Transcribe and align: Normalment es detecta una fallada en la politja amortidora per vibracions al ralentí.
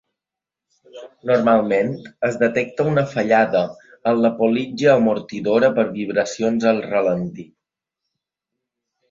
Normalment 1.31 1.91
es 2.27 2.39
detecta 2.43 2.85
una 2.93 3.03
fallada 3.11 3.61
en 4.13 4.23
la 4.23 4.33
politja 4.41 4.89
amortidora 4.95 5.71
per 5.77 5.87
vibracions 6.01 6.67
al 6.73 6.83
ralentí. 6.89 7.47